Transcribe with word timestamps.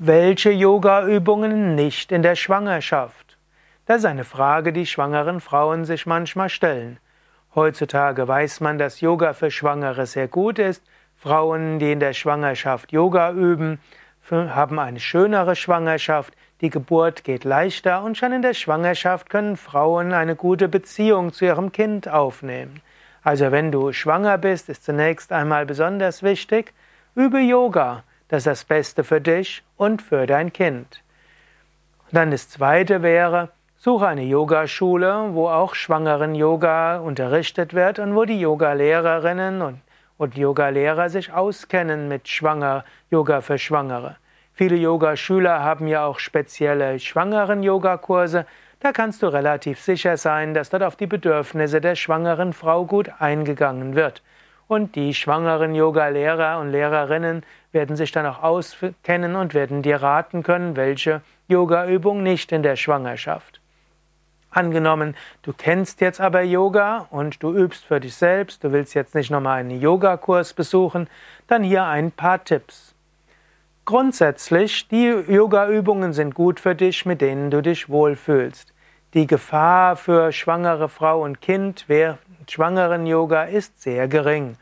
Welche 0.00 0.52
Yoga-Übungen 0.52 1.74
nicht 1.74 2.12
in 2.12 2.22
der 2.22 2.36
Schwangerschaft? 2.36 3.36
Das 3.84 3.98
ist 3.98 4.04
eine 4.04 4.22
Frage, 4.22 4.72
die 4.72 4.86
schwangeren 4.86 5.40
Frauen 5.40 5.84
sich 5.84 6.06
manchmal 6.06 6.50
stellen. 6.50 7.00
Heutzutage 7.56 8.28
weiß 8.28 8.60
man, 8.60 8.78
dass 8.78 9.00
Yoga 9.00 9.32
für 9.32 9.50
Schwangere 9.50 10.06
sehr 10.06 10.28
gut 10.28 10.60
ist. 10.60 10.84
Frauen, 11.16 11.80
die 11.80 11.90
in 11.90 11.98
der 11.98 12.12
Schwangerschaft 12.12 12.92
Yoga 12.92 13.32
üben, 13.32 13.80
haben 14.30 14.78
eine 14.78 15.00
schönere 15.00 15.56
Schwangerschaft, 15.56 16.32
die 16.60 16.70
Geburt 16.70 17.24
geht 17.24 17.42
leichter 17.42 18.04
und 18.04 18.16
schon 18.16 18.30
in 18.30 18.42
der 18.42 18.54
Schwangerschaft 18.54 19.28
können 19.28 19.56
Frauen 19.56 20.12
eine 20.12 20.36
gute 20.36 20.68
Beziehung 20.68 21.32
zu 21.32 21.44
ihrem 21.44 21.72
Kind 21.72 22.08
aufnehmen. 22.08 22.82
Also 23.24 23.50
wenn 23.50 23.72
du 23.72 23.92
schwanger 23.92 24.38
bist, 24.38 24.68
ist 24.68 24.84
zunächst 24.84 25.32
einmal 25.32 25.66
besonders 25.66 26.22
wichtig, 26.22 26.72
übe 27.16 27.40
Yoga. 27.40 28.04
Das 28.28 28.40
ist 28.40 28.46
das 28.46 28.64
Beste 28.64 29.04
für 29.04 29.20
dich 29.20 29.62
und 29.76 30.02
für 30.02 30.26
dein 30.26 30.52
Kind. 30.52 31.02
Und 32.06 32.16
dann 32.16 32.30
das 32.30 32.48
zweite 32.48 33.02
wäre, 33.02 33.50
suche 33.78 34.06
eine 34.06 34.24
Yogaschule, 34.24 35.30
wo 35.32 35.48
auch 35.48 35.74
schwangeren 35.74 36.34
Yoga 36.34 36.98
unterrichtet 36.98 37.74
wird 37.74 37.98
und 37.98 38.14
wo 38.14 38.24
die 38.24 38.40
Yogalehrerinnen 38.40 39.62
und, 39.62 39.80
und 40.18 40.36
Yogalehrer 40.36 41.08
sich 41.08 41.32
auskennen 41.32 42.08
mit 42.08 42.28
Schwanger, 42.28 42.84
Yoga 43.10 43.40
für 43.40 43.58
Schwangere. 43.58 44.16
Viele 44.52 44.76
Yogaschüler 44.76 45.62
haben 45.62 45.86
ja 45.86 46.04
auch 46.04 46.18
spezielle 46.18 46.98
schwangeren 46.98 47.62
Yogakurse. 47.62 48.44
Da 48.80 48.90
kannst 48.90 49.22
du 49.22 49.28
relativ 49.28 49.80
sicher 49.80 50.16
sein, 50.16 50.52
dass 50.52 50.70
dort 50.70 50.82
auf 50.82 50.96
die 50.96 51.06
Bedürfnisse 51.06 51.80
der 51.80 51.94
schwangeren 51.94 52.52
Frau 52.52 52.84
gut 52.84 53.10
eingegangen 53.20 53.94
wird. 53.94 54.22
Und 54.66 54.96
die 54.96 55.14
schwangeren 55.14 55.76
Yoga-Lehrer 55.76 56.58
und 56.58 56.72
Lehrerinnen 56.72 57.44
werden 57.78 57.94
sich 57.94 58.10
dann 58.10 58.26
auch 58.26 58.42
auskennen 58.42 59.36
und 59.36 59.54
werden 59.54 59.82
dir 59.82 60.02
raten 60.02 60.42
können, 60.42 60.74
welche 60.74 61.22
Yoga-Übung 61.46 62.24
nicht 62.24 62.50
in 62.50 62.64
der 62.64 62.74
Schwangerschaft. 62.74 63.60
Angenommen, 64.50 65.14
du 65.42 65.52
kennst 65.52 66.00
jetzt 66.00 66.20
aber 66.20 66.42
Yoga 66.42 67.06
und 67.10 67.40
du 67.40 67.54
übst 67.54 67.84
für 67.84 68.00
dich 68.00 68.16
selbst, 68.16 68.64
du 68.64 68.72
willst 68.72 68.94
jetzt 68.94 69.14
nicht 69.14 69.30
nochmal 69.30 69.60
einen 69.60 69.80
Yogakurs 69.80 70.54
besuchen, 70.54 71.08
dann 71.46 71.62
hier 71.62 71.84
ein 71.84 72.10
paar 72.10 72.42
Tipps. 72.42 72.96
Grundsätzlich, 73.84 74.88
die 74.88 75.06
Yoga-Übungen 75.28 76.12
sind 76.12 76.34
gut 76.34 76.58
für 76.58 76.74
dich, 76.74 77.06
mit 77.06 77.20
denen 77.20 77.52
du 77.52 77.62
dich 77.62 77.88
wohlfühlst. 77.88 78.74
Die 79.14 79.28
Gefahr 79.28 79.94
für 79.94 80.32
schwangere 80.32 80.88
Frau 80.88 81.22
und 81.22 81.40
Kind 81.40 81.84
während 81.86 82.18
schwangeren 82.48 83.06
Yoga 83.06 83.44
ist 83.44 83.80
sehr 83.80 84.08
gering. 84.08 84.56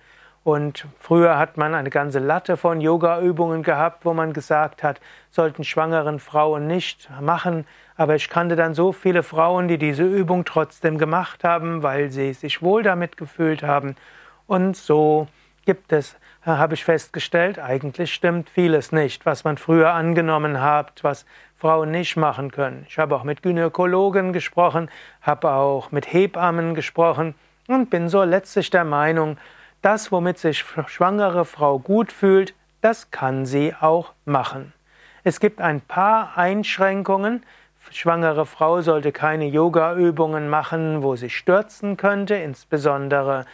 Und 0.47 0.87
früher 1.01 1.39
hat 1.39 1.57
man 1.57 1.75
eine 1.75 1.91
ganze 1.91 2.21
Latte 2.21 2.57
von 2.57 2.81
Yoga-Übungen 2.81 3.65
gehabt, 3.65 4.05
wo 4.05 4.15
man 4.15 4.33
gesagt 4.33 4.85
hat, 4.85 5.01
sollten 5.33 5.65
schwangeren 5.65 6.21
Frauen 6.21 6.69
nicht 6.69 7.11
machen. 7.21 7.67
Aber 7.97 8.15
ich 8.15 8.29
kannte 8.29 8.55
dann 8.55 8.73
so 8.73 8.93
viele 8.93 9.25
Frauen, 9.25 9.67
die 9.67 9.77
diese 9.77 10.05
Übung 10.05 10.45
trotzdem 10.45 10.99
gemacht 10.99 11.43
haben, 11.43 11.83
weil 11.83 12.13
sie 12.13 12.33
sich 12.33 12.63
wohl 12.63 12.85
damit 12.85 13.17
gefühlt 13.17 13.65
haben. 13.65 13.97
Und 14.47 14.77
so 14.77 15.27
gibt 15.65 15.93
es, 15.93 16.15
habe 16.45 16.75
ich 16.75 16.85
festgestellt, 16.85 17.59
eigentlich 17.59 18.15
stimmt 18.15 18.49
vieles 18.49 18.93
nicht, 18.93 19.27
was 19.27 19.43
man 19.43 19.59
früher 19.59 19.95
angenommen 19.95 20.61
hat, 20.61 21.03
was 21.03 21.27
Frauen 21.57 21.91
nicht 21.91 22.17
machen 22.17 22.53
können. 22.53 22.87
Ich 22.89 22.99
habe 22.99 23.17
auch 23.17 23.25
mit 23.25 23.43
Gynäkologen 23.43 24.33
gesprochen, 24.33 24.91
habe 25.23 25.51
auch 25.51 25.91
mit 25.91 26.13
Hebammen 26.13 26.77
gesprochen 26.77 27.35
und 27.67 27.91
bin 27.91 28.09
so 28.09 28.23
letztlich 28.23 28.71
der 28.71 28.85
Meinung, 28.85 29.39
das, 29.87 30.11
womit 30.11 30.37
sich 30.39 30.65
schwangere 30.89 31.45
Frau 31.45 31.79
gut 31.79 32.11
fühlt, 32.11 32.55
das 32.81 33.13
kann 33.13 33.47
sie 33.47 33.73
auch 33.81 34.15
machen. 34.25 34.73
Es 35.23 35.39
gibt 35.39 35.61
ein 35.61 35.81
paar 35.81 36.37
Einschränkungen. 36.37 37.45
Schwangere 37.93 38.47
Frau 38.47 38.81
sollte 38.81 39.13
keine 39.13 39.47
Yoga-Übungen 39.47 40.49
machen, 40.49 41.05
wo 41.05 41.15
sie 41.15 41.31
stürzen 41.31 41.97
könnte. 41.97 42.35
Insbesondere 42.35 43.45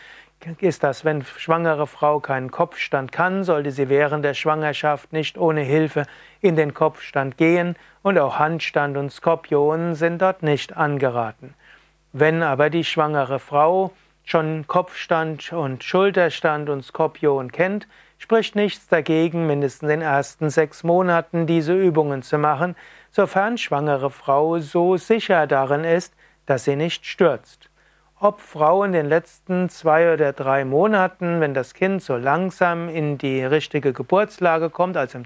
ist 0.61 0.83
das, 0.83 1.05
wenn 1.05 1.23
schwangere 1.23 1.87
Frau 1.87 2.19
keinen 2.19 2.51
Kopfstand 2.51 3.13
kann, 3.13 3.45
sollte 3.45 3.71
sie 3.71 3.91
während 3.91 4.25
der 4.25 4.33
Schwangerschaft 4.33 5.13
nicht 5.13 5.37
ohne 5.37 5.61
Hilfe 5.61 6.07
in 6.41 6.57
den 6.57 6.73
Kopfstand 6.73 7.37
gehen 7.37 7.77
und 8.03 8.19
auch 8.19 8.39
Handstand 8.39 8.97
und 8.97 9.13
Skorpion 9.13 9.95
sind 9.95 10.23
dort 10.23 10.43
nicht 10.43 10.75
angeraten. 10.75 11.53
Wenn 12.15 12.43
aber 12.43 12.71
die 12.71 12.85
schwangere 12.85 13.39
Frau 13.39 13.93
schon 14.25 14.67
Kopfstand 14.67 15.53
und 15.53 15.85
Schulterstand 15.85 16.69
und 16.69 16.85
Skorpion 16.85 17.51
kennt, 17.53 17.87
spricht 18.19 18.55
nichts 18.55 18.87
dagegen, 18.87 19.47
mindestens 19.47 19.83
in 19.83 19.89
den 19.89 20.03
ersten 20.03 20.49
sechs 20.49 20.85
Monaten 20.85 21.47
diese 21.47 21.75
Übungen 21.75 22.23
zu 22.23 22.39
machen, 22.39 22.77
sofern 23.11 23.59
schwangere 23.59 24.11
Frau 24.11 24.59
so 24.61 24.97
sicher 24.97 25.47
darin 25.47 25.85
ist, 25.85 26.15
dass 26.47 26.65
sie 26.65 26.77
nicht 26.77 27.05
stürzt. 27.05 27.69
Ob 28.21 28.41
Frau 28.41 28.85
in 28.85 28.93
den 28.93 29.07
letzten 29.07 29.69
zwei 29.69 30.13
oder 30.13 30.33
drei 30.33 30.65
Monaten, 30.65 31.41
wenn 31.41 31.55
das 31.55 31.75
Kind 31.75 32.01
so 32.01 32.17
langsam 32.17 32.89
in 32.89 33.19
die 33.19 33.43
richtige 33.43 33.93
Geburtslage 33.93 34.71
kommt, 34.71 34.97
also 34.97 35.19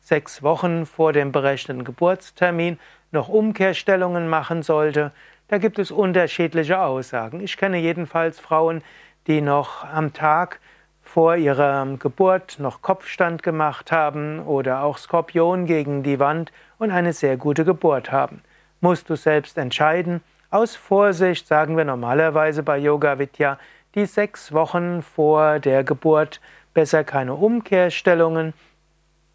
sechs 0.00 0.42
Wochen 0.42 0.84
vor 0.84 1.14
dem 1.14 1.32
berechneten 1.32 1.84
Geburtstermin, 1.84 2.78
noch 3.12 3.30
Umkehrstellungen 3.30 4.28
machen 4.28 4.62
sollte, 4.62 5.12
da 5.48 5.58
gibt 5.58 5.78
es 5.78 5.90
unterschiedliche 5.90 6.80
Aussagen. 6.80 7.40
Ich 7.40 7.56
kenne 7.56 7.78
jedenfalls 7.78 8.40
Frauen, 8.40 8.82
die 9.26 9.40
noch 9.40 9.84
am 9.84 10.12
Tag 10.12 10.60
vor 11.02 11.36
ihrer 11.36 11.86
Geburt 11.98 12.58
noch 12.58 12.82
Kopfstand 12.82 13.42
gemacht 13.42 13.92
haben 13.92 14.40
oder 14.40 14.82
auch 14.82 14.98
Skorpion 14.98 15.66
gegen 15.66 16.02
die 16.02 16.18
Wand 16.18 16.50
und 16.78 16.90
eine 16.90 17.12
sehr 17.12 17.36
gute 17.36 17.64
Geburt 17.64 18.10
haben. 18.10 18.42
Musst 18.80 19.08
du 19.10 19.16
selbst 19.16 19.56
entscheiden. 19.58 20.22
Aus 20.50 20.76
Vorsicht 20.76 21.46
sagen 21.46 21.76
wir 21.76 21.84
normalerweise 21.84 22.62
bei 22.62 22.78
Yoga 22.78 23.18
Vidya 23.18 23.58
die 23.94 24.06
sechs 24.06 24.52
Wochen 24.52 25.02
vor 25.02 25.60
der 25.60 25.84
Geburt 25.84 26.40
besser 26.72 27.04
keine 27.04 27.34
Umkehrstellungen 27.34 28.54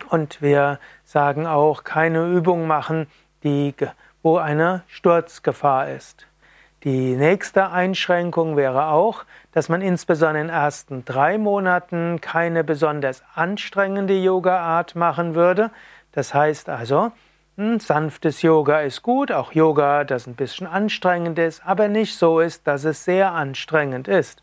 und 0.09 0.41
wir 0.41 0.80
sagen 1.06 1.47
auch 1.47 1.84
keine 1.84 2.28
Übung 2.28 2.68
machen, 2.68 3.08
die 3.44 3.74
wo 4.22 4.38
eine 4.38 4.84
Sturzgefahr 4.88 5.90
ist. 5.90 6.28
Die 6.84 7.16
nächste 7.16 7.72
Einschränkung 7.72 8.56
wäre 8.56 8.88
auch, 8.88 9.25
dass 9.52 9.68
man 9.68 9.81
insbesondere 9.81 10.41
in 10.41 10.47
den 10.47 10.56
ersten 10.56 11.03
drei 11.03 11.38
Monaten 11.38 12.22
keine 12.22 12.63
besonders 12.63 13.22
anstrengende 13.35 14.18
Yoga-Art 14.18 14.96
machen 14.96 15.35
würde. 15.35 15.72
Das 16.13 16.34
heißt 16.34 16.69
also, 16.69 17.12
ein 17.58 17.81
sanftes 17.81 18.41
Yoga 18.41 18.79
ist 18.79 19.02
gut, 19.02 19.34
auch 19.34 19.52
Yoga, 19.52 20.06
das 20.06 20.25
ein 20.25 20.35
bisschen 20.35 20.68
anstrengend 20.68 21.38
ist, 21.38 21.62
aber 21.66 21.90
nicht 21.90 22.18
so 22.18 22.40
ist, 22.40 22.66
dass 22.66 22.85
es 22.85 23.03
sehr 23.03 23.34
anstrengend 23.34 24.08
ist. 24.08 24.41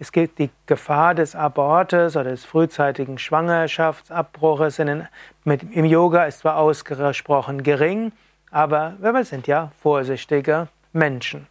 Es 0.00 0.10
gibt 0.10 0.40
die 0.40 0.50
Gefahr 0.66 1.14
des 1.14 1.36
Abortes 1.36 2.16
oder 2.16 2.30
des 2.30 2.44
frühzeitigen 2.44 3.18
Schwangerschaftsabbruches 3.18 4.80
im 4.80 5.84
Yoga 5.84 6.24
ist 6.24 6.40
zwar 6.40 6.56
ausgesprochen 6.56 7.62
gering, 7.62 8.10
aber 8.54 8.94
wir 9.00 9.24
sind 9.24 9.48
ja 9.48 9.72
vorsichtige 9.82 10.68
Menschen. 10.92 11.48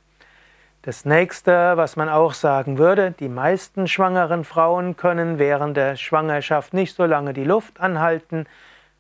Das 0.84 1.04
nächste, 1.04 1.76
was 1.76 1.98
man 1.98 2.08
auch 2.08 2.34
sagen 2.34 2.78
würde, 2.78 3.12
die 3.12 3.28
meisten 3.28 3.88
schwangeren 3.88 4.46
Frauen 4.46 4.96
können 4.96 5.38
während 5.38 5.76
der 5.76 5.98
Schwangerschaft 5.98 6.74
nicht 6.74 6.96
so 6.96 7.06
lange 7.06 7.34
die 7.34 7.44
Luft 7.44 7.82
anhalten. 7.82 8.46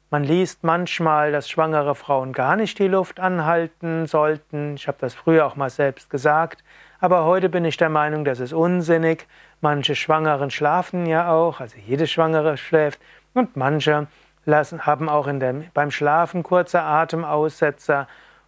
Man 0.09 0.25
liest 0.25 0.65
manchmal, 0.65 1.31
dass 1.31 1.49
schwangere 1.49 1.95
Frauen 1.95 2.33
gar 2.33 2.57
nicht 2.57 2.77
die 2.77 2.89
Luft 2.89 3.21
anhalten 3.21 4.05
sollten. 4.05 4.75
Ich 4.75 4.89
habe 4.89 4.97
das 4.99 5.13
früher 5.13 5.45
auch 5.45 5.55
mal 5.55 5.69
selbst 5.69 6.09
gesagt. 6.09 6.61
Aber 6.99 7.23
heute 7.23 7.47
bin 7.47 7.63
ich 7.63 7.77
der 7.77 7.89
Meinung, 7.89 8.25
das 8.25 8.41
ist 8.41 8.53
unsinnig. 8.53 9.27
Manche 9.61 9.95
Schwangeren 9.95 10.51
schlafen 10.51 11.05
ja 11.05 11.31
auch, 11.31 11.61
also 11.61 11.77
jede 11.77 12.07
Schwangere 12.07 12.57
schläft. 12.57 12.99
Und 13.33 13.55
manche 13.55 14.07
lassen, 14.45 14.85
haben 14.85 15.09
auch 15.09 15.27
der, 15.31 15.55
beim 15.73 15.91
Schlafen 15.91 16.43
kurze 16.43 16.81
Atemaussetzer 16.81 18.07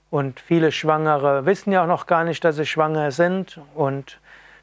und 0.10 0.40
viele 0.40 0.72
Schwangere 0.72 1.46
wissen 1.46 1.72
ja 1.72 1.84
auch 1.84 1.88
noch 1.88 2.06
gar 2.06 2.24
nicht, 2.24 2.44
dass 2.44 2.56
sie 2.56 2.66
schwanger 2.66 3.12
sind 3.12 3.60
und 3.74 4.20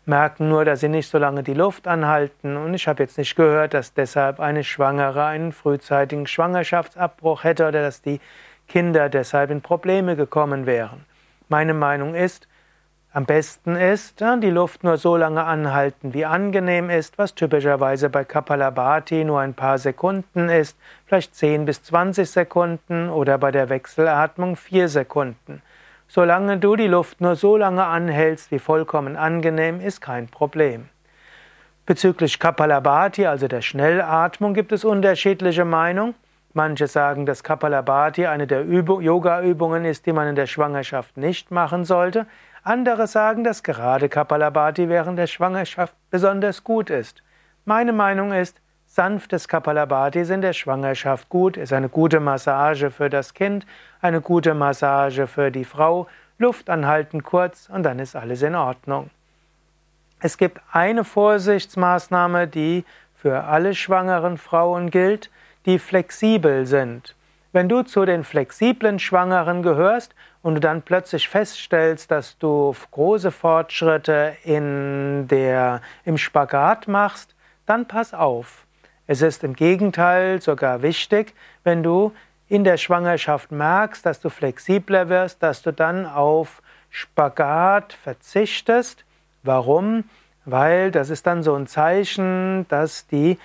merken 0.06 0.48
nur, 0.48 0.64
dass 0.64 0.80
sie 0.80 0.88
nicht 0.88 1.08
so 1.08 1.18
lange 1.18 1.42
die 1.42 1.54
Luft 1.54 1.86
anhalten. 1.86 2.56
Und 2.56 2.74
ich 2.74 2.88
habe 2.88 3.02
jetzt 3.02 3.18
nicht 3.18 3.36
gehört, 3.36 3.74
dass 3.74 3.94
deshalb 3.94 4.40
eine 4.40 4.64
Schwangere 4.64 5.24
einen 5.24 5.52
frühzeitigen 5.52 6.26
Schwangerschaftsabbruch 6.26 7.44
hätte 7.44 7.68
oder 7.68 7.82
dass 7.82 8.02
die 8.02 8.20
Kinder 8.68 9.08
deshalb 9.08 9.50
in 9.50 9.60
Probleme 9.60 10.16
gekommen 10.16 10.66
wären. 10.66 11.04
Meine 11.48 11.74
Meinung 11.74 12.14
ist, 12.14 12.48
am 13.14 13.26
besten 13.26 13.76
ist, 13.76 14.20
die 14.20 14.50
Luft 14.50 14.84
nur 14.84 14.96
so 14.96 15.16
lange 15.18 15.44
anhalten, 15.44 16.14
wie 16.14 16.24
angenehm 16.24 16.88
ist, 16.88 17.18
was 17.18 17.34
typischerweise 17.34 18.08
bei 18.08 18.24
Kapalabhati 18.24 19.24
nur 19.24 19.40
ein 19.40 19.52
paar 19.52 19.76
Sekunden 19.76 20.48
ist, 20.48 20.78
vielleicht 21.04 21.34
10 21.34 21.66
bis 21.66 21.82
20 21.82 22.30
Sekunden 22.30 23.10
oder 23.10 23.36
bei 23.36 23.50
der 23.50 23.68
Wechselatmung 23.68 24.56
4 24.56 24.88
Sekunden. 24.88 25.60
Solange 26.08 26.58
du 26.58 26.74
die 26.74 26.86
Luft 26.86 27.20
nur 27.20 27.36
so 27.36 27.56
lange 27.56 27.84
anhältst, 27.84 28.50
wie 28.50 28.58
vollkommen 28.58 29.16
angenehm, 29.16 29.80
ist 29.80 30.00
kein 30.00 30.28
Problem. 30.28 30.88
Bezüglich 31.84 32.38
Kapalabhati, 32.38 33.26
also 33.26 33.46
der 33.46 33.60
Schnellatmung, 33.60 34.54
gibt 34.54 34.72
es 34.72 34.84
unterschiedliche 34.84 35.64
Meinungen. 35.66 36.14
Manche 36.54 36.86
sagen, 36.86 37.24
dass 37.24 37.42
Kapalabhati 37.42 38.26
eine 38.26 38.46
der 38.46 38.64
Yoga-Übungen 38.64 39.86
ist, 39.86 40.04
die 40.04 40.12
man 40.12 40.28
in 40.28 40.34
der 40.34 40.46
Schwangerschaft 40.46 41.16
nicht 41.16 41.50
machen 41.50 41.84
sollte. 41.84 42.26
Andere 42.64 43.08
sagen, 43.08 43.42
dass 43.42 43.64
gerade 43.64 44.08
Kapalabhati 44.08 44.88
während 44.88 45.18
der 45.18 45.26
Schwangerschaft 45.26 45.94
besonders 46.10 46.62
gut 46.62 46.90
ist. 46.90 47.20
Meine 47.64 47.92
Meinung 47.92 48.32
ist, 48.32 48.60
sanftes 48.86 49.48
Kapalabhati 49.48 50.20
ist 50.20 50.30
in 50.30 50.42
der 50.42 50.52
Schwangerschaft 50.52 51.28
gut, 51.28 51.56
ist 51.56 51.72
eine 51.72 51.88
gute 51.88 52.20
Massage 52.20 52.92
für 52.92 53.10
das 53.10 53.34
Kind, 53.34 53.66
eine 54.00 54.20
gute 54.20 54.54
Massage 54.54 55.26
für 55.26 55.50
die 55.50 55.64
Frau, 55.64 56.06
Luft 56.38 56.70
anhalten 56.70 57.24
kurz 57.24 57.68
und 57.68 57.82
dann 57.82 57.98
ist 57.98 58.14
alles 58.14 58.42
in 58.42 58.54
Ordnung. 58.54 59.10
Es 60.20 60.38
gibt 60.38 60.60
eine 60.70 61.02
Vorsichtsmaßnahme, 61.02 62.46
die 62.46 62.84
für 63.16 63.42
alle 63.42 63.74
schwangeren 63.74 64.38
Frauen 64.38 64.90
gilt, 64.90 65.30
die 65.66 65.80
flexibel 65.80 66.64
sind. 66.66 67.16
Wenn 67.52 67.68
du 67.68 67.82
zu 67.82 68.06
den 68.06 68.24
flexiblen 68.24 68.98
Schwangeren 68.98 69.62
gehörst 69.62 70.14
und 70.40 70.54
du 70.54 70.60
dann 70.60 70.80
plötzlich 70.80 71.28
feststellst, 71.28 72.10
dass 72.10 72.38
du 72.38 72.74
große 72.90 73.30
Fortschritte 73.30 74.34
in 74.44 75.28
der, 75.28 75.82
im 76.06 76.16
Spagat 76.16 76.88
machst, 76.88 77.34
dann 77.66 77.86
pass 77.86 78.14
auf. 78.14 78.66
Es 79.06 79.20
ist 79.20 79.44
im 79.44 79.54
Gegenteil 79.54 80.40
sogar 80.40 80.80
wichtig, 80.80 81.34
wenn 81.62 81.82
du 81.82 82.12
in 82.48 82.64
der 82.64 82.78
Schwangerschaft 82.78 83.52
merkst, 83.52 84.04
dass 84.06 84.20
du 84.20 84.30
flexibler 84.30 85.10
wirst, 85.10 85.42
dass 85.42 85.60
du 85.60 85.72
dann 85.72 86.06
auf 86.06 86.62
Spagat 86.88 87.92
verzichtest. 87.92 89.04
Warum? 89.42 90.04
Weil 90.44 90.90
das 90.90 91.10
ist 91.10 91.26
dann 91.26 91.42
so 91.42 91.54
ein 91.54 91.66
Zeichen, 91.66 92.66
dass 92.68 93.06
die, 93.06 93.38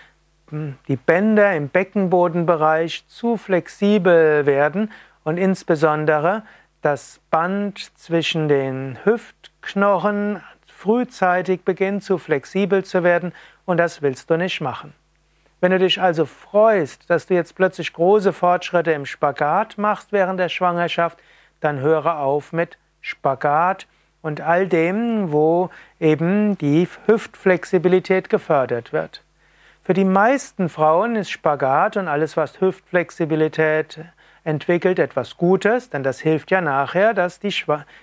die 0.52 0.96
Bänder 0.96 1.56
im 1.56 1.70
Beckenbodenbereich 1.70 3.06
zu 3.08 3.38
flexibel 3.38 4.46
werden 4.46 4.92
und 5.24 5.38
insbesondere 5.38 6.44
das 6.82 7.20
Band 7.30 7.80
zwischen 7.98 8.48
den 8.48 8.98
Hüftknochen 9.04 10.42
frühzeitig 10.68 11.64
beginnt 11.64 12.04
zu 12.04 12.18
flexibel 12.18 12.86
zu 12.86 13.04
werden 13.04 13.34
und 13.66 13.78
das 13.78 14.02
willst 14.02 14.30
du 14.30 14.38
nicht 14.38 14.62
machen. 14.62 14.94
Wenn 15.60 15.72
du 15.72 15.80
dich 15.80 16.00
also 16.00 16.26
freust, 16.26 17.10
dass 17.10 17.26
du 17.26 17.34
jetzt 17.34 17.56
plötzlich 17.56 17.92
große 17.92 18.32
Fortschritte 18.32 18.92
im 18.92 19.06
Spagat 19.06 19.78
machst 19.78 20.12
während 20.12 20.40
der 20.40 20.50
Schwangerschaft, 20.50 21.18
dann 21.60 21.80
höre 21.80 22.20
auf 22.20 22.54
mit 22.54 22.78
Spagat 23.02 23.88
und 24.22 24.40
all 24.40 24.68
dem, 24.68 25.32
wo 25.32 25.72
eben 26.00 26.58
die 26.60 26.88
Hüftflexibilität 27.08 28.30
gefördert 28.30 28.94
wird. 28.94 29.24
Für 29.88 29.94
die 29.94 30.04
meisten 30.04 30.68
Frauen 30.68 31.16
ist 31.16 31.30
Spagat 31.32 31.96
und 31.96 32.10
alles, 32.10 32.36
was 32.36 32.60
Hüftflexibilität 32.60 34.00
entwickelt, 34.44 35.00
etwas 35.00 35.38
Gutes, 35.38 35.90
denn 35.90 36.04
das 36.04 36.20
hilft 36.20 36.52
ja 36.52 36.60
nachher, 36.60 37.14
dass 37.14 37.40
die, 37.40 37.56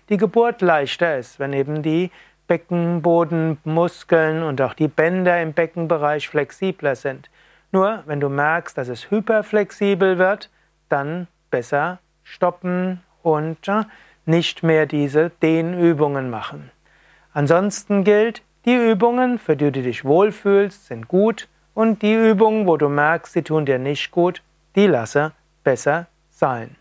die 0.09 0.17
Geburt 0.17 0.63
leichter 0.63 1.19
ist, 1.19 1.39
wenn 1.39 1.53
eben 1.53 1.83
die 1.83 2.11
Beckenbodenmuskeln 2.47 4.43
und 4.43 4.63
auch 4.63 4.73
die 4.73 4.89
Bänder 4.89 5.43
im 5.43 5.53
Beckenbereich 5.53 6.27
flexibler 6.27 6.97
sind. 6.97 7.29
Nur 7.71 8.03
wenn 8.07 8.19
du 8.19 8.31
merkst, 8.31 8.79
dass 8.79 8.89
es 8.89 9.11
hyperflexibel 9.11 10.17
wird, 10.17 10.49
dann 10.89 11.27
besser 11.51 11.99
stoppen 12.23 13.03
und 13.23 13.69
äh, 13.69 13.83
nicht 14.25 14.63
mehr 14.63 14.87
diese 14.87 15.33
Dehnübungen 15.43 16.31
machen. 16.31 16.71
Ansonsten 17.35 18.05
gilt, 18.05 18.41
die 18.65 18.75
Übungen, 18.75 19.39
für 19.39 19.55
die 19.55 19.71
du 19.71 19.83
dich 19.83 20.07
wohlfühlst, 20.07 20.87
sind 20.87 21.09
gut 21.09 21.47
und 21.75 22.03
die 22.03 22.15
Übungen, 22.15 22.67
wo 22.67 22.77
du 22.77 22.89
merkst, 22.89 23.33
sie 23.33 23.43
tun 23.43 23.67
dir 23.67 23.79
nicht 23.79 24.11
gut, 24.11 24.43
die 24.77 24.87
lasse 24.87 25.33
besser 25.63 26.07
sein. 26.31 26.77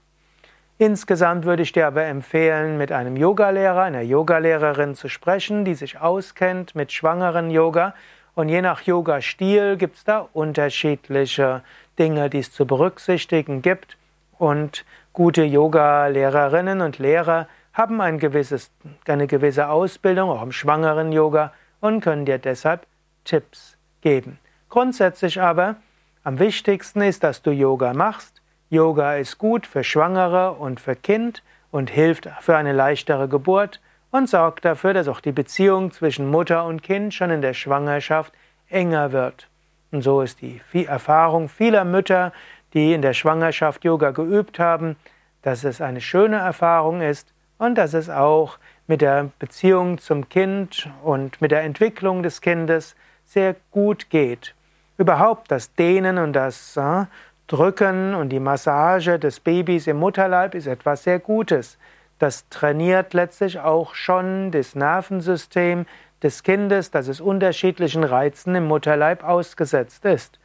Insgesamt 0.78 1.46
würde 1.46 1.64
ich 1.64 1.72
dir 1.72 1.88
aber 1.88 2.06
empfehlen, 2.06 2.78
mit 2.78 2.92
einem 2.92 3.16
Yogalehrer, 3.16 3.84
einer 3.84 4.02
Yogalehrerin 4.02 4.96
zu 4.96 5.08
sprechen, 5.08 5.66
die 5.66 5.76
sich 5.76 6.00
auskennt 6.00 6.76
mit 6.76 6.92
schwangeren 6.92 7.50
Yoga 7.52 7.94
und 8.36 8.50
je 8.50 8.62
nach 8.62 8.82
Yoga-Stil 8.82 9.78
gibt 9.78 9.98
es 9.98 10.04
da 10.04 10.28
unterschiedliche 10.34 11.62
Dinge, 12.00 12.30
die 12.30 12.40
es 12.40 12.52
zu 12.52 12.66
berücksichtigen 12.66 13.62
gibt. 13.62 13.98
Und 14.40 14.86
gute 15.14 15.44
Yoga-Lehrerinnen 15.44 16.82
und 16.82 16.98
Lehrer 16.98 17.48
haben 17.74 18.02
ein 18.02 18.18
gewisses, 18.18 18.72
eine 19.08 19.28
gewisse 19.28 19.70
Ausbildung, 19.70 20.32
auch 20.32 20.42
im 20.42 20.52
schwangeren 20.52 21.12
Yoga, 21.12 21.54
und 21.80 22.02
können 22.02 22.26
dir 22.26 22.40
deshalb 22.40 22.88
Tipps 23.24 23.78
geben. 24.02 24.40
Grundsätzlich 24.74 25.40
aber, 25.40 25.76
am 26.24 26.40
wichtigsten 26.40 27.02
ist, 27.02 27.24
dass 27.24 27.44
du 27.44 27.52
Yoga 27.52 27.94
machst. 27.94 28.42
Yoga 28.72 29.18
ist 29.18 29.38
gut 29.38 29.68
für 29.68 29.84
Schwangere 29.84 30.54
und 30.54 30.80
für 30.80 30.96
Kind 30.96 31.44
und 31.70 31.92
hilft 31.92 32.28
für 32.42 32.58
eine 32.58 32.74
leichtere 32.74 33.28
Geburt 33.28 33.82
und 34.10 34.28
sorgt 34.28 34.66
dafür, 34.66 34.96
dass 34.96 35.08
auch 35.08 35.20
die 35.20 35.32
Beziehung 35.32 35.92
zwischen 35.92 36.28
Mutter 36.28 36.66
und 36.66 36.82
Kind 36.82 37.14
schon 37.14 37.30
in 37.30 37.44
der 37.44 37.54
Schwangerschaft 37.54 38.34
enger 38.68 39.12
wird. 39.12 39.48
Und 39.92 40.02
so 40.02 40.24
ist 40.24 40.42
die 40.42 40.60
Erfahrung 40.88 41.50
vieler 41.50 41.86
Mütter, 41.86 42.34
die 42.74 42.94
in 42.94 43.04
der 43.04 43.14
Schwangerschaft 43.14 43.84
Yoga 43.84 44.10
geübt 44.10 44.58
haben, 44.58 44.96
dass 45.44 45.66
es 45.66 45.82
eine 45.82 46.02
schöne 46.02 46.38
Erfahrung 46.38 47.02
ist 47.02 47.32
und 47.60 47.76
dass 47.76 47.94
es 47.94 48.10
auch 48.10 48.58
mit 48.88 49.02
der 49.02 49.30
Beziehung 49.38 50.00
zum 50.00 50.30
Kind 50.30 50.90
und 51.04 51.42
mit 51.42 51.52
der 51.52 51.62
Entwicklung 51.62 52.24
des 52.24 52.42
Kindes 52.42 52.96
sehr 53.24 53.56
gut 53.70 54.10
geht. 54.10 54.56
Überhaupt 54.98 55.50
das 55.50 55.74
Dehnen 55.74 56.20
und 56.20 56.34
das 56.34 56.78
äh, 56.78 57.06
Drücken 57.48 58.14
und 58.14 58.30
die 58.30 58.40
Massage 58.40 59.18
des 59.18 59.40
Babys 59.40 59.88
im 59.88 59.98
Mutterleib 59.98 60.54
ist 60.56 60.68
etwas 60.68 61.04
sehr 61.04 61.20
Gutes. 61.20 61.78
Das 62.20 62.48
trainiert 62.50 63.14
letztlich 63.14 63.60
auch 63.60 63.96
schon 63.96 64.52
das 64.52 64.76
Nervensystem 64.76 65.86
des 66.22 66.44
Kindes, 66.44 66.92
dass 66.92 67.08
es 67.08 67.20
unterschiedlichen 67.20 68.04
Reizen 68.04 68.56
im 68.56 68.66
Mutterleib 68.68 69.24
ausgesetzt 69.24 70.06
ist. 70.06 70.40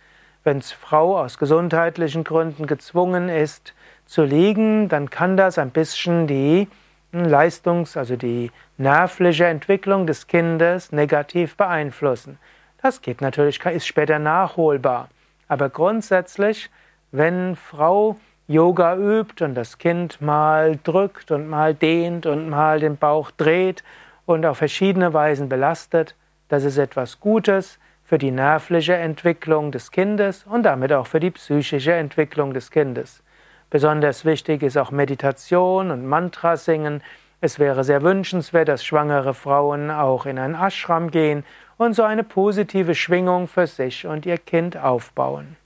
Wenn 0.45 0.63
Frau 0.63 1.19
aus 1.19 1.39
gesundheitlichen 1.39 2.25
Gründen 2.25 2.67
gezwungen 2.67 3.29
ist 3.29 3.75
zu 4.07 4.25
liegen, 4.25 4.89
dann 4.89 5.11
kann 5.11 5.37
das 5.37 5.59
ein 5.59 5.71
bisschen 5.71 6.27
die 6.27 6.69
Leistungs-, 7.13 7.97
also 7.97 8.17
die 8.17 8.51
nervliche 8.79 9.47
Entwicklung 9.47 10.07
des 10.07 10.27
Kindes 10.27 10.91
negativ 10.91 11.57
beeinflussen. 11.57 12.39
Das 12.81 13.03
geht 13.03 13.21
natürlich, 13.21 13.65
ist 13.65 13.87
später 13.87 14.19
nachholbar. 14.19 15.09
Aber 15.49 15.69
grundsätzlich, 15.69 16.71
wenn 17.11 17.57
Frau 17.57 18.17
Yoga 18.47 18.97
übt 18.97 19.45
und 19.45 19.55
das 19.55 19.79
Kind 19.79 20.21
mal 20.21 20.79
drückt 20.85 21.31
und 21.31 21.49
mal 21.49 21.75
dehnt 21.75 22.25
und 22.27 22.49
mal 22.49 22.81
den 22.81 22.97
Bauch 22.97 23.31
dreht 23.31 23.83
und 24.27 24.47
auf 24.47 24.59
verschiedene 24.59 25.13
Weisen 25.13 25.49
belastet, 25.49 26.15
das 26.49 26.65
ist 26.65 26.79
etwas 26.79 27.21
Gutes 27.21 27.79
für 28.05 28.17
die 28.17 28.31
nervliche 28.31 28.95
Entwicklung 28.95 29.71
des 29.71 29.91
Kindes 29.91 30.45
und 30.45 30.63
damit 30.63 30.93
auch 30.93 31.07
für 31.07 31.21
die 31.21 31.31
psychische 31.31 31.93
Entwicklung 31.93 32.55
des 32.55 32.71
Kindes. 32.71 33.23
Besonders 33.71 34.25
wichtig 34.25 34.63
ist 34.63 34.79
auch 34.79 34.91
Meditation 34.91 35.91
und 35.91 36.07
Mantra 36.07 36.57
singen. 36.57 37.03
Es 37.43 37.59
wäre 37.59 37.85
sehr 37.85 38.03
wünschenswert, 38.03 38.69
dass 38.69 38.83
schwangere 38.83 39.35
Frauen 39.35 39.91
auch 39.91 40.25
in 40.25 40.39
ein 40.39 40.55
Ashram 40.55 41.11
gehen 41.11 41.45
und 41.79 41.95
so 41.95 42.03
eine 42.03 42.25
positive 42.25 42.95
Schwingung 42.95 43.49
für 43.49 43.67
sich 43.67 44.07
und 44.07 44.27
ihr 44.27 44.37
Kind 44.37 44.77
aufbauen. 44.77 45.57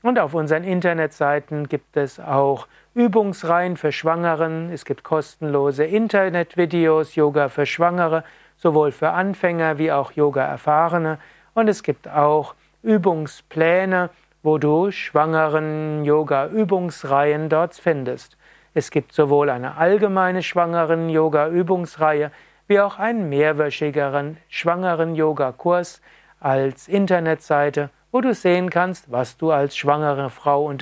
Und 0.05 0.19
auf 0.19 0.35
unseren 0.35 0.65
Internetseiten 0.65 1.67
gibt 1.67 1.97
es 1.97 2.21
auch 2.21 2.69
Übungsreihen 2.93 3.79
für 3.79 3.91
Schwangeren. 3.91 4.71
Es 4.71 4.85
gibt 4.85 5.03
kostenlose 5.03 5.85
Internetvideos, 5.85 7.15
Yoga 7.15 7.49
für 7.49 7.65
Schwangere, 7.65 8.23
sowohl 8.59 8.93
für 8.93 9.13
Anfänger 9.13 9.79
wie 9.79 9.91
auch 9.91 10.13
Yoga-Erfahrene. 10.13 11.19
Und 11.55 11.69
es 11.69 11.83
gibt 11.83 12.07
auch 12.07 12.55
Übungspläne, 12.83 14.11
wo 14.43 14.59
du 14.59 14.91
schwangeren 14.91 16.05
Yoga-Übungsreihen 16.05 17.49
dort 17.49 17.75
findest. 17.75 18.37
Es 18.75 18.91
gibt 18.91 19.15
sowohl 19.15 19.49
eine 19.49 19.79
allgemeine 19.79 20.43
schwangeren 20.43 21.09
Yoga-Übungsreihe 21.09 22.31
wie 22.67 22.79
auch 22.79 22.99
einen 22.99 23.31
mehrwöchigeren 23.31 24.37
schwangeren 24.51 25.15
Yoga-Kurs 25.15 26.03
als 26.41 26.89
Internetseite, 26.89 27.89
wo 28.15 28.21
du 28.21 28.33
sehen 28.33 28.71
kannst, 28.71 29.11
was 29.11 29.39
du 29.39 29.51
als 29.51 29.77
schwangere 29.77 30.31
Frau 30.31 30.73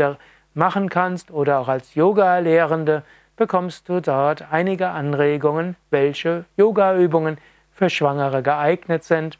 machen 0.52 0.90
kannst 0.90 1.30
oder 1.30 1.60
auch 1.60 1.68
als 1.68 1.94
Yoga-Lehrende 1.94 3.04
bekommst 3.36 3.88
du 3.88 4.00
dort 4.00 4.52
einige 4.52 4.90
Anregungen, 4.90 5.76
welche 5.88 6.44
Yogaübungen 6.58 7.38
für 7.72 7.88
Schwangere 7.88 8.42
geeignet 8.42 9.04
sind 9.04 9.38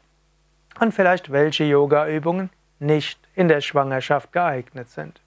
und 0.79 0.91
vielleicht 0.91 1.31
welche 1.31 1.65
Yogaübungen 1.65 2.49
nicht 2.79 3.19
in 3.35 3.47
der 3.47 3.61
Schwangerschaft 3.61 4.31
geeignet 4.31 4.89
sind. 4.89 5.21